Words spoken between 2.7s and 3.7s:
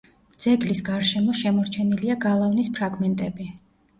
ფრაგმენტი.